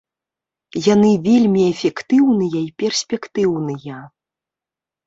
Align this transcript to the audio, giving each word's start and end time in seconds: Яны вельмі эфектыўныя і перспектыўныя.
Яны 0.93 1.11
вельмі 1.27 1.61
эфектыўныя 1.73 2.59
і 2.67 2.75
перспектыўныя. 2.85 3.97